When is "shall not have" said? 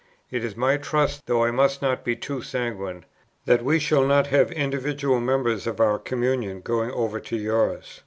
3.77-4.51